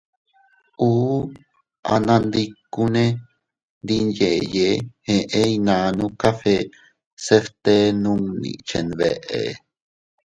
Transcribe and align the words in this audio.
Ùu 0.89 1.19
anandikuune 1.93 3.03
ndi 3.81 3.95
nyeyee 4.09 4.75
eʼe 5.15 5.19
iynannu 5.49 6.05
cafèse 6.21 6.57
se 7.25 7.35
bte 7.43 7.75
nunni 8.01 8.51
chenbeʼe. 8.67 9.41